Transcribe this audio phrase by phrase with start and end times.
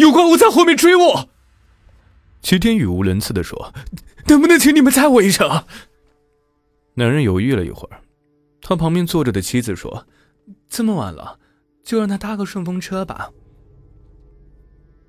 [0.00, 1.28] 有怪物在后面追我。
[2.40, 3.74] 齐天语无伦次的说
[4.26, 5.64] ：“能不能请你们载我一程？”
[6.94, 8.00] 男人犹豫了一会儿，
[8.60, 10.06] 他旁边坐着的妻子说
[10.68, 11.38] ：“这么晚了，
[11.82, 13.30] 就让他搭个顺风车吧。”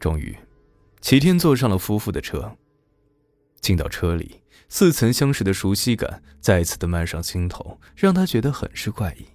[0.00, 0.36] 终于，
[1.00, 2.56] 齐天坐上了夫妇的车。
[3.60, 4.40] 进到车里，
[4.70, 9.26] 似曾相识的熟悉感再次的漫上心头，让他觉得很是怪异。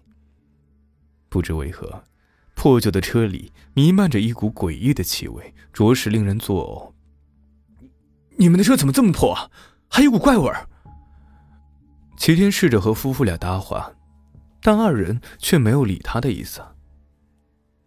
[1.30, 2.04] 不知为何，
[2.66, 6.96] 破旧的车里弥漫着一股诡异的气味，着实令人作
[7.79, 7.86] 呕。
[8.37, 9.51] 你们的车怎么这么破啊？
[9.87, 10.51] 还有股怪味。
[12.18, 13.92] 齐天试着和夫妇俩搭话，
[14.64, 16.59] 但二人却没有理他的意思。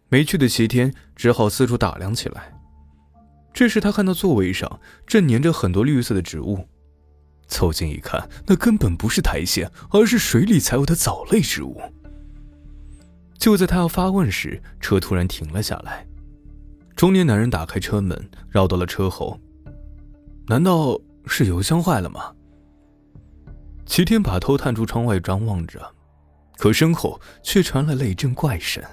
[0.07, 2.57] 没趣的齐天只好四处打量起来。
[3.53, 6.65] 这时，他看到座位上正粘着很多绿色的植物，
[7.49, 11.81] 凑近一看，那根本不是苔藓，而是水里才有的藻类植物。
[13.39, 16.05] 就在他要发问时，车突然停了下来。
[16.95, 19.39] 中年男人打开车门，绕到了车后。
[20.47, 22.33] 难道是油箱坏了吗？
[23.85, 25.79] 齐天把头探出窗外张望着，
[26.57, 28.83] 可身后却传来了一阵怪声。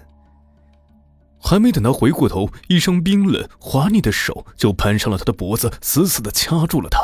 [1.40, 7.00] 还没等他回过头，一双冰冷滑腻的手就攀上了他的脖子，死死的掐住了他。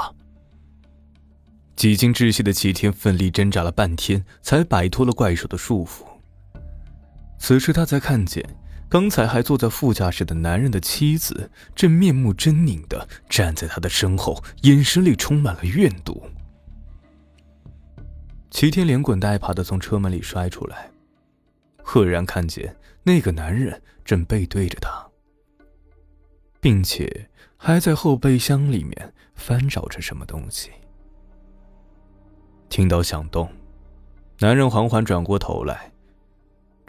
[1.75, 6.05] 几经窒息的齐天奋力挣扎了半天，才摆脱了怪兽的束缚。
[7.43, 8.41] 此时他才看见，
[8.89, 16.23] 刚才还坐在副驾驶的男人的妻子，正面目狰狞的站在他的身后，眼神里充满了怨毒。
[18.48, 20.89] 齐天连滚带爬的从车门里摔出来，
[21.83, 23.83] 赫然看见那个男人。
[24.05, 25.07] 正背对着他，
[26.61, 30.70] 并且还在后备箱里面翻找着什么东西。
[32.69, 33.48] 听到响动，
[34.41, 35.92] 男人缓缓转过头来，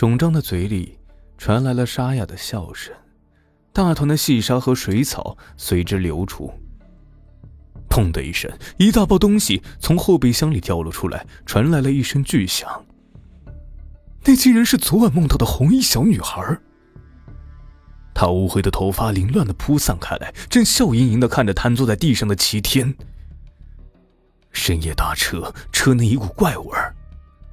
[0.04, 1.00] 肿胀的嘴里
[1.38, 2.94] 传来了沙哑的笑声，
[3.72, 6.52] 大团的细沙和水草随之流出。
[7.90, 12.86] 砰的一声，一大包东西从后备箱里掉了出来，传来了一声巨响。
[14.25, 16.59] 那竟然是昨晚梦到的红衣小女孩。
[18.14, 22.94] 她乌黑的头发凌乱的铺散开来，正笑盈盈的看着瘫坐在地上的齐天。
[24.52, 26.94] 深夜搭车，车内一股怪味儿。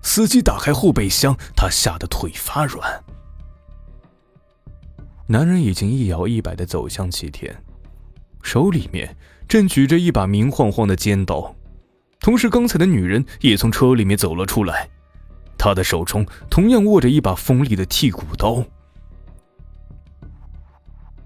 [0.03, 3.03] 司机打开后备箱，他吓得腿发软。
[5.27, 7.62] 男人已经一摇一摆的走向齐天，
[8.43, 9.16] 手里面
[9.47, 11.55] 正举着一把明晃晃的尖刀，
[12.19, 14.88] 同时刚才的女人也从车里面走了出来，
[15.56, 18.65] 她的手中同样握着一把锋利的剔骨刀。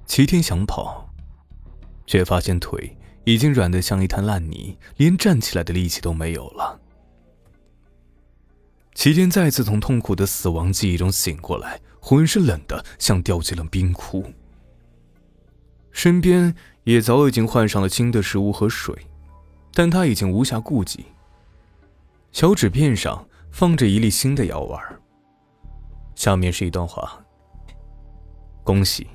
[0.05, 1.09] 齐天想跑，
[2.07, 6.79] 却发现腿已经软得像一滩烂泥，连站起来的力气都没有了。
[9.05, 14.25] 齐天再次从痛苦的死亡记忆中醒过来，浑身冷得像掉进了冰窟，
[15.93, 16.55] 身边
[16.85, 18.97] 也早已经换上了新的食物和水，
[19.75, 21.05] 但他已经无暇顾及。
[22.33, 24.83] 小纸片上放着一粒新的药丸，
[26.15, 27.23] 下面是一段话：
[28.63, 29.07] 恭喜。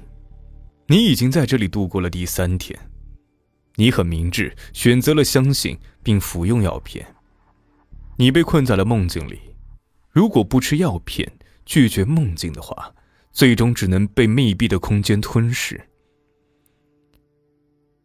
[0.85, 2.79] 你已经在这里度过了第三天，
[3.73, 7.03] 你很明智，选择了相信并服用药片。
[8.17, 9.39] 你被困在了梦境里，
[10.09, 12.93] 如果不吃药片，拒绝梦境的话，
[13.31, 15.89] 最终只能被密闭的空间吞噬。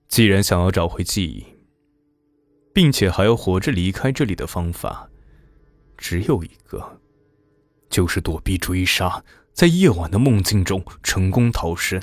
[0.09, 1.45] 既然想要找回记忆，
[2.73, 5.09] 并且还要活着离开这里的方法，
[5.97, 7.01] 只有一个，
[7.89, 12.01] 就是躲避追杀，在夜晚的梦境中成功逃生。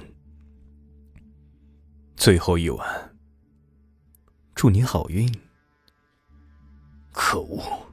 [2.15, 3.15] 最后一晚，
[4.55, 5.31] 祝你好运。
[7.11, 7.90] 可恶！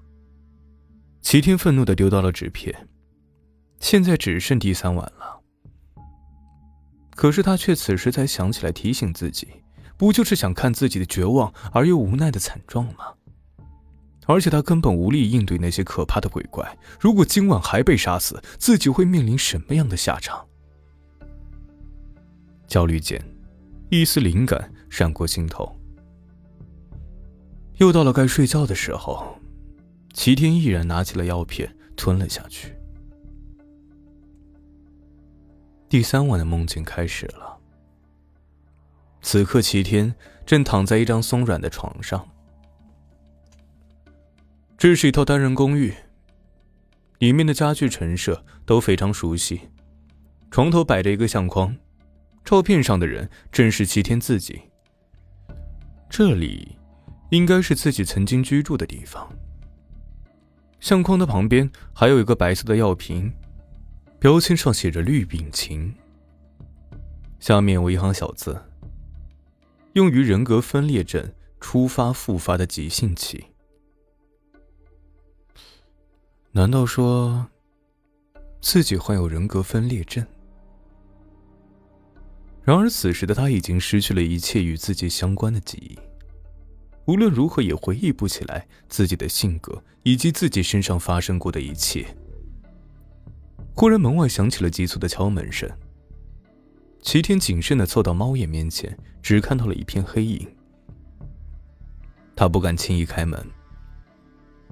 [1.31, 2.89] 齐天愤怒的丢到了纸片。
[3.81, 5.43] 现在只剩第三晚了，
[7.15, 9.47] 可是他却此时才想起来提醒自己，
[9.99, 13.13] 不就是想看自己的绝望而又无奈的惨状吗？
[14.25, 16.79] 而且他根本无力应对那些可怕的鬼怪。
[16.99, 20.49] 如果今晚还被杀死，自己会面临什么样的下场？
[22.67, 23.23] 焦虑间。
[23.91, 25.79] 一丝灵感闪过心头，
[27.77, 29.38] 又到了该睡觉的时候，
[30.19, 32.75] 齐天毅然拿起了药片吞了下去。
[35.89, 37.57] 第三晚的梦境开始了。
[39.23, 40.13] 此刻，齐天
[40.45, 42.29] 正躺在一张松软的床上。
[44.77, 45.95] 这是一套单人公寓，
[47.21, 49.69] 里面的家具陈设都非常熟悉，
[50.51, 51.77] 床头摆着一个相框。
[52.45, 54.63] 照片上的人正是齐天自己。
[56.11, 56.77] 这里，
[57.31, 59.33] 应该是自己曾经居住的地方。
[60.81, 63.33] 相框的旁边还有一个白色的药瓶，
[64.19, 65.93] 标签上写着“绿丙嗪”，
[67.41, 68.61] 下面有一行小字
[69.95, 73.45] ：“用于人格分裂症初发复发的急性期。
[76.53, 77.49] 难道说
[78.61, 80.25] 自己患有人格分裂症？
[82.63, 85.99] 然而此时的他已经失去了一切与自己相关的记忆，
[87.09, 92.07] 无论如何也回忆不起来自己的性格以及自己身上发生过的一切。
[93.75, 95.67] 忽然，门外响起了急促的敲门声。
[97.01, 100.47] 齐天谨慎的凑到猫眼面前，只看到了一片黑影。
[102.37, 103.43] 他不敢轻易开门，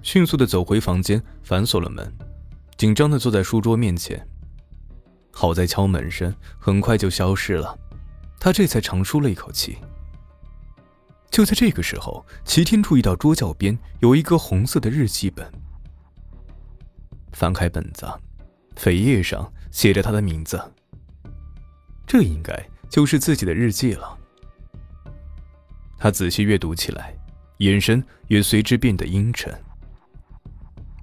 [0.02, 2.12] 迅速的走回房间，反锁了门，
[2.76, 4.28] 紧张的坐在书桌面前。
[5.32, 7.78] 好在敲门声很快就消失了，
[8.38, 9.78] 他这才长舒了一口气。
[11.36, 15.46] 就在这个时候，齐天注意到桌角边有一个红色的日记本，
[17.32, 18.06] 翻开本子，
[18.74, 20.58] 扉页上写着他的名字。
[22.06, 24.16] 这应该就是自己的日记了。
[25.98, 27.14] 他仔细阅读起来，
[27.58, 29.54] 眼神也随之变得阴沉。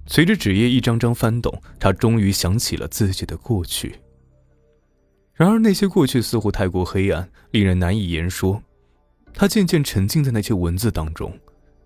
[0.08, 4.00] 随着纸页一张张翻动，他终于想起了自己的过去。
[5.36, 8.60] 然而那些过去似乎太过黑暗，令人难以言说。
[9.34, 11.38] 他渐渐沉浸在那些文字当中，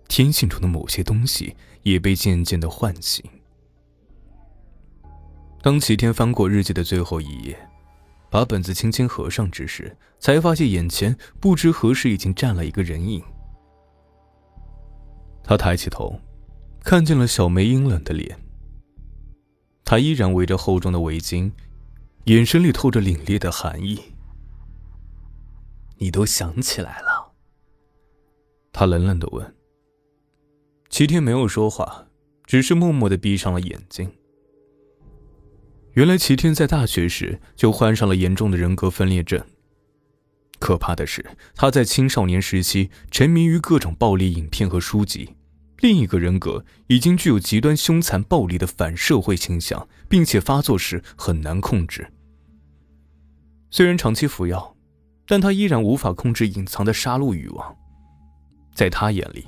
[0.08, 3.24] 天性中的某些东西也被渐渐的唤醒。
[5.62, 7.58] 当齐天翻过日记的最后一页。
[8.30, 13.22] 把本子轻轻合上之时，才发现眼前不知何时已经站了一个人影。
[15.42, 16.20] 他抬起头，
[16.84, 18.38] 看见了小梅阴冷的脸。
[19.82, 21.50] 她依然围着厚重的围巾，
[22.24, 23.98] 眼神里透着凛冽的寒意。
[25.96, 27.07] 你都想起来了？
[28.72, 29.54] 他冷冷的问。
[30.88, 32.06] 齐天没有说话，
[32.44, 34.10] 只是默默的闭上了眼睛。
[35.92, 39.44] 原来齐天在大学时就患上了严重的人格分裂症。
[40.60, 41.24] 可怕的是，
[41.54, 45.36] 他在青少年时期沉迷于各种暴力影片和书籍，
[45.78, 52.10] 另一个人格已经具有极端凶残暴力的反社会倾向，并且发作时很难控制。
[53.70, 54.76] 虽然长期服药，
[55.26, 57.76] 但他依然无法控制隐藏的杀戮欲望。
[58.78, 59.44] 在他眼里，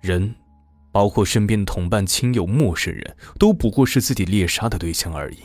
[0.00, 0.34] 人，
[0.90, 5.38] 包括身边的同伴、亲友、陌生人都不过是自己猎杀的对象而已。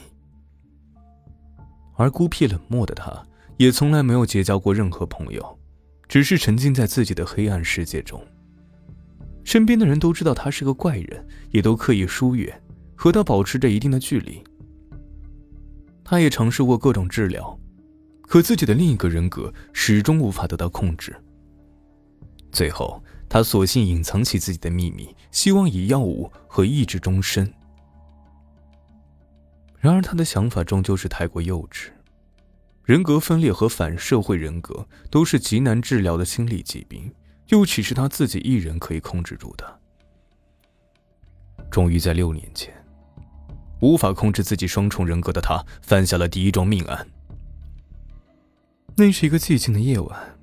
[1.96, 3.24] 而孤僻冷漠的他，
[3.58, 5.60] 也从来没有结交过任何朋友，
[6.08, 8.20] 只是沉浸在自己的黑暗世界中。
[9.44, 12.60] 身边的人都知道他是个怪人，也都刻意疏远，
[12.96, 14.44] 和他保持着一定的距离。
[16.04, 17.56] 他也尝试过各种治疗，
[18.24, 21.16] 可自己的另一个人格始终无法得到控制。
[22.52, 23.00] 最后，
[23.30, 27.54] 他索性隐藏起自己的秘密，希望以药物和意志终身。
[29.78, 31.90] 然而，他的想法终究是太过幼稚。
[32.84, 37.14] 人格分裂和反社会人格都是极难治疗的心理疾病，
[37.50, 39.80] 又岂是他自己一人可以控制住的？
[41.70, 42.74] 终于在六年前，
[43.80, 47.08] 无法控制自己双重人格的他，犯下了第一桩命案。
[48.98, 50.39] 那是一个寂静的夜晚，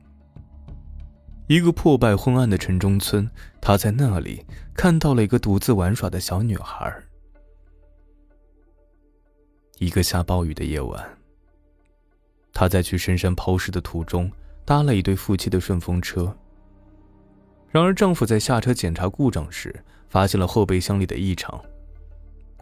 [1.46, 4.44] 一个破败昏暗的城中村，他在那里
[4.74, 6.92] 看到了一个独自玩耍的小女孩。
[9.78, 11.04] 一个下暴雨的夜晚，
[12.52, 14.30] 他在去深山抛尸的途中
[14.64, 16.36] 搭了一对夫妻的顺风车。
[17.70, 21.62] 然而，丈夫在下车检查故障时，发现了后备箱里的异常。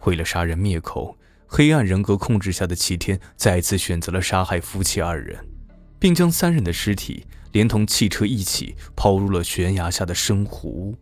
[0.03, 5.43] 为了杀人灭口，黑暗人格控制下的齐天再次选择了杀害夫妻二人，
[5.97, 7.25] 并将三人的尸体
[7.55, 10.93] 连同汽车一起抛入了悬崖下的深湖。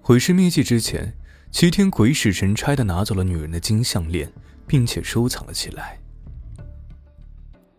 [0.00, 1.14] 毁尸灭迹之前。
[1.52, 4.30] 齐天鬼使神差的拿走了女人的金项链，
[4.66, 5.98] 并且收藏了起来。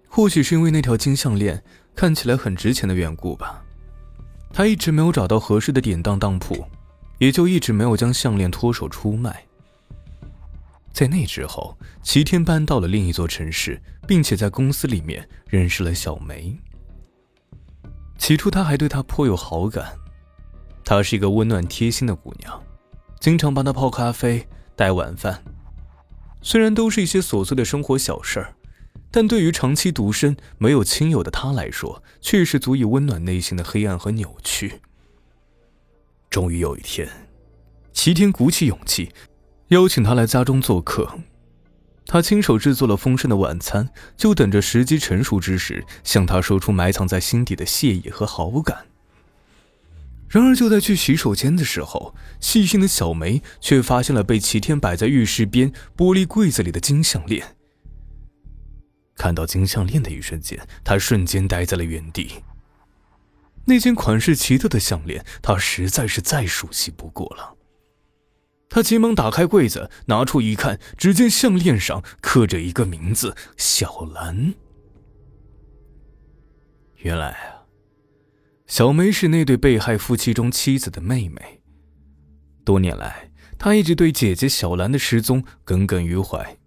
[0.07, 1.63] 或许是因为那条金项链
[1.93, 3.63] 看起来很值钱的缘故吧，
[4.51, 6.65] 他一直没有找到合适的典当当铺，
[7.19, 9.45] 也就一直没有将项链脱手出卖。
[10.97, 16.59] 在那之后，齐天搬到了另一座城市，并且在公司里面认识了小梅。
[18.17, 19.95] 起初，他还对她颇有好感，
[20.83, 22.63] 她是一个温暖贴心的姑娘。
[23.19, 25.43] 经常帮他泡咖啡、带晚饭，
[26.41, 28.55] 虽然都是一些琐碎的生活小事儿，
[29.11, 34.81] 但对于长期独身、没有亲友的他来说，却是足以温暖内心的黑暗和扭曲。
[36.31, 37.07] 终于有一天，
[37.93, 39.11] 齐天鼓起勇气，
[39.69, 41.19] 邀请他来家中做客。
[42.05, 48.87] 他亲手制作了丰盛的晚餐，就等着时机成熟之时，向他说出埋藏在心底的谢意和好感。
[50.29, 57.55] 然而，就在去洗手间的时候，细心的小梅却发现了被齐天摆在浴室边玻璃柜子里的金项链。
[59.15, 62.43] 看到金项链的一瞬间，她瞬间呆在了原地，
[63.65, 67.56] 那件款式奇特的项链，他实在是再熟悉不过了。
[68.69, 74.53] 他急忙打开柜子，拿出一看，只见项链上刻着一个名字：小兰。
[76.97, 77.63] 原来啊，
[78.65, 81.61] 小梅是那对被害夫妻中妻子的妹妹。
[82.65, 86.57] 多年来，他一直对姐姐小兰的失踪耿耿于怀。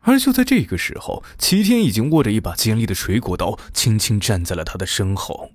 [0.00, 5.50] 而就在这个时候，齐天已经握着一把尖利的水果刀，轻轻站在了他的身后。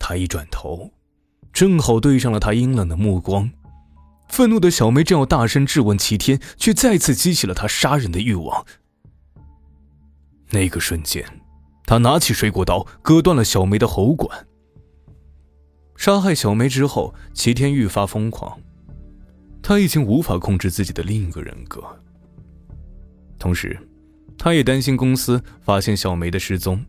[0.00, 0.90] 他一转头。
[1.54, 3.48] 正好对上了他阴冷的目光，
[4.28, 8.66] 愤怒的小梅正要大声质问齐天，却再次激起了他杀人的欲望。
[10.50, 11.24] 那个瞬间，
[11.86, 14.46] 他拿起水果刀，割断了小梅的喉管。
[15.96, 18.58] 杀害小梅之后，齐天愈发疯狂，
[19.62, 21.80] 他已经无法控制自己的另一个人格。
[23.38, 23.78] 同时，
[24.36, 26.84] 他也担心公司发现小梅的失踪，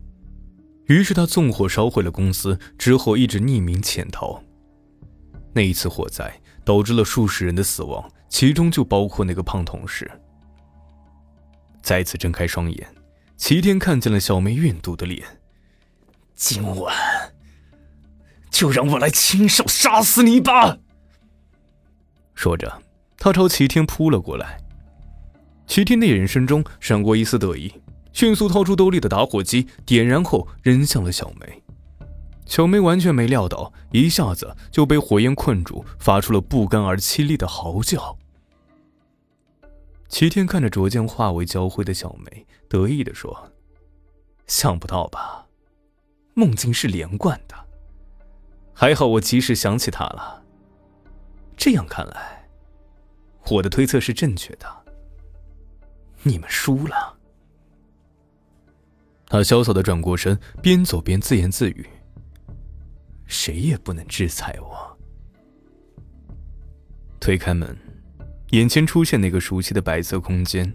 [0.86, 4.42] 于是他纵火烧毁了公司，之后一直匿名潜逃。
[5.56, 10.10] 那一次火灾导致了数十人的死亡，其中就包括那个胖同事。
[11.80, 12.86] 再次睁开双眼，
[13.38, 15.24] 齐天看见了小梅怨毒的脸。
[16.34, 16.94] 今晚
[18.50, 20.76] 就让我来亲手杀死你吧！
[22.34, 22.82] 说着，
[23.16, 24.60] 他朝齐天扑了过来。
[25.66, 27.72] 齐天的眼神中闪过一丝得意，
[28.12, 31.62] 迅速掏出兜里的打火机，点燃后扔向了小梅。
[32.46, 38.16] 小梅完全没料到，一下子就被火焰困住，发出了不甘而凄厉的嚎叫。
[40.08, 43.52] 齐天看着逐渐化为焦灰的小梅，得意地说
[44.46, 45.46] ：“想不到吧？
[46.34, 47.56] 梦境是连贯的，
[48.72, 50.42] 还好我及时想起他了。
[51.56, 52.48] 这样看来，
[53.50, 54.66] 我的推测是正确的。
[56.22, 57.16] 你们输了。”
[59.26, 61.84] 他潇洒的转过身，边走边自言自语。
[63.26, 64.98] 谁也不能制裁我。
[67.20, 67.76] 推开门，
[68.50, 70.72] 眼前出现那个熟悉的白色空间。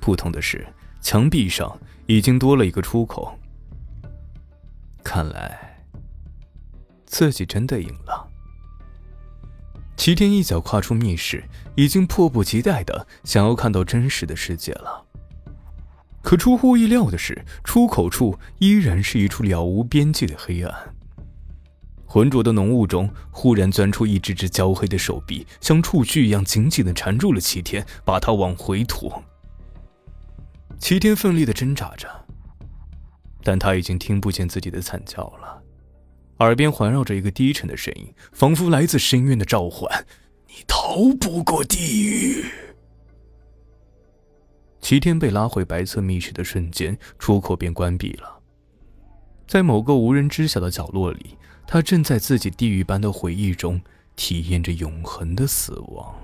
[0.00, 0.66] 不同的是，
[1.00, 3.38] 墙壁上已经多了一个出口。
[5.02, 5.84] 看来，
[7.06, 8.28] 自己真的赢了。
[9.96, 11.42] 齐天一脚跨出密室，
[11.74, 15.04] 已经迫不及待的想要看到真实的世界了。
[16.22, 20.94] 可出乎意料的是，出口处依然是一处了无边际的黑暗。
[22.10, 29.22] 浑浊的浓雾中，忽然钻出一只只焦黑的手臂，像触须一样紧紧地缠住了齐天，把他往回拖。
[30.78, 32.08] 齐天奋力地挣扎着，
[33.42, 35.62] 但他已经听不见自己的惨叫了，
[36.38, 40.06] 耳边环绕着一个低沉的声音，仿佛来自深渊的召唤
[40.48, 42.46] ：“你逃不过地狱。”
[44.80, 48.40] 齐天被拉回白色密室的瞬间，出口便关闭了，
[49.46, 51.36] 在某个无人知晓的角落里。
[51.70, 53.78] 他正在自己地狱般的回忆中
[54.16, 56.14] 体验着永恒的死亡。